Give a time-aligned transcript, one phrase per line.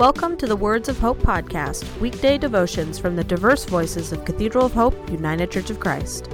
[0.00, 4.64] Welcome to the Words of Hope podcast, weekday devotions from the diverse voices of Cathedral
[4.64, 6.26] of Hope, United Church of Christ.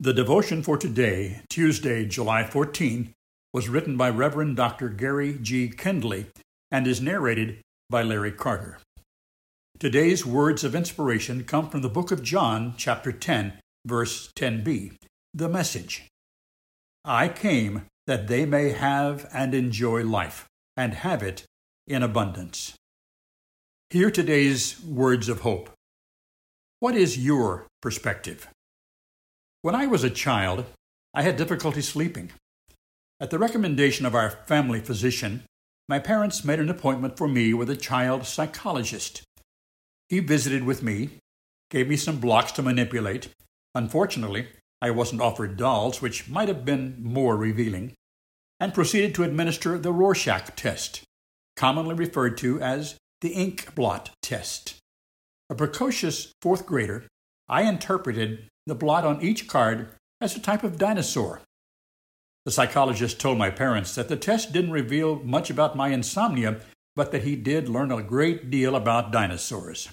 [0.00, 3.12] The devotion for today, Tuesday, July 14,
[3.52, 4.88] was written by Reverend Dr.
[4.88, 5.68] Gary G.
[5.68, 6.24] Kendley
[6.70, 8.78] and is narrated by Larry Carter.
[9.78, 13.52] Today's words of inspiration come from the book of John, chapter 10,
[13.84, 14.96] verse 10b,
[15.36, 16.06] the message.
[17.04, 20.46] I came that they may have and enjoy life,
[20.78, 21.44] and have it
[21.86, 22.74] in abundance.
[23.90, 25.68] Hear today's words of hope.
[26.80, 28.48] What is your perspective?
[29.60, 30.64] When I was a child,
[31.12, 32.30] I had difficulty sleeping.
[33.20, 35.42] At the recommendation of our family physician,
[35.86, 39.22] my parents made an appointment for me with a child psychologist.
[40.08, 41.10] He visited with me,
[41.70, 43.28] gave me some blocks to manipulate.
[43.74, 44.48] Unfortunately,
[44.82, 47.94] I wasn't offered dolls, which might have been more revealing,
[48.60, 51.02] and proceeded to administer the Rorschach test,
[51.56, 54.76] commonly referred to as the ink blot test.
[55.48, 57.06] A precocious fourth grader,
[57.48, 61.40] I interpreted the blot on each card as a type of dinosaur.
[62.44, 66.60] The psychologist told my parents that the test didn't reveal much about my insomnia,
[66.94, 69.88] but that he did learn a great deal about dinosaurs.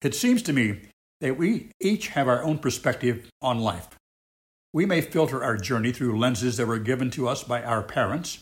[0.00, 0.88] It seems to me
[1.22, 3.88] that we each have our own perspective on life.
[4.74, 8.40] We may filter our journey through lenses that were given to us by our parents,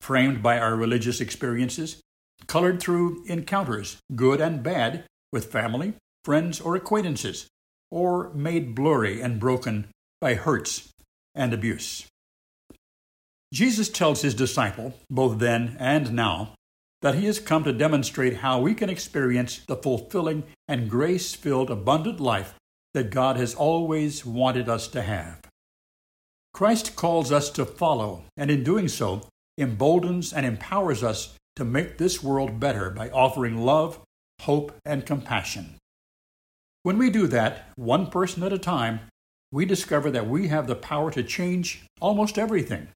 [0.00, 2.00] framed by our religious experiences,
[2.48, 7.46] colored through encounters, good and bad, with family, friends, or acquaintances,
[7.90, 9.86] or made blurry and broken
[10.20, 10.88] by hurts
[11.34, 12.06] and abuse.
[13.54, 16.54] Jesus tells his disciple, both then and now,
[17.02, 21.70] that he has come to demonstrate how we can experience the fulfilling and grace filled
[21.70, 22.54] abundant life
[22.94, 25.40] that God has always wanted us to have.
[26.54, 31.98] Christ calls us to follow, and in doing so, emboldens and empowers us to make
[31.98, 34.00] this world better by offering love,
[34.42, 35.76] hope, and compassion.
[36.82, 39.00] When we do that, one person at a time,
[39.52, 42.88] we discover that we have the power to change almost everything.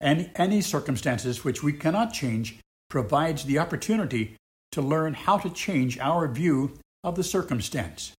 [0.00, 2.58] And any circumstances which we cannot change
[2.90, 4.36] provides the opportunity
[4.72, 8.12] to learn how to change our view of the circumstance.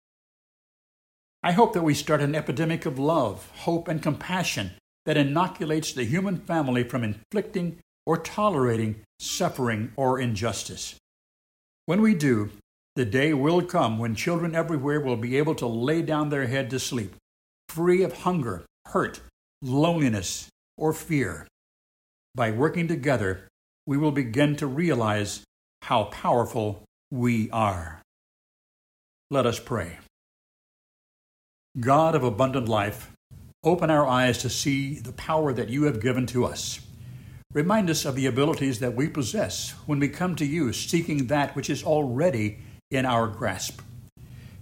[1.44, 4.72] I hope that we start an epidemic of love, hope, and compassion
[5.06, 10.96] that inoculates the human family from inflicting or tolerating suffering or injustice.
[11.86, 12.52] When we do,
[12.96, 16.70] the day will come when children everywhere will be able to lay down their head
[16.70, 17.16] to sleep,
[17.68, 19.22] free of hunger, hurt,
[19.62, 20.47] loneliness,
[20.78, 21.47] or fear.
[22.35, 23.47] By working together,
[23.85, 25.44] we will begin to realize
[25.83, 28.01] how powerful we are.
[29.29, 29.97] Let us pray.
[31.77, 33.11] God of abundant life,
[33.66, 36.79] open our eyes to see the power that you have given to us.
[37.51, 41.53] Remind us of the abilities that we possess when we come to you seeking that
[41.53, 43.81] which is already in our grasp.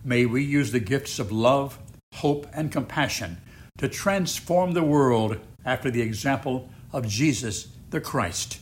[0.04, 1.78] May we use the gifts of love,
[2.16, 3.38] hope, and compassion
[3.78, 8.60] to transform the world after the example of Jesus the Christ.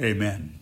[0.00, 0.61] Amen.